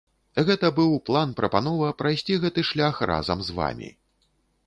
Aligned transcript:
Гэта 0.45 0.69
быў 0.79 0.93
план-прапанова 1.09 1.91
прайсці 2.01 2.39
гэты 2.45 2.65
шлях 2.71 2.95
разам 3.11 3.37
з 3.51 3.59
вамі. 3.59 3.89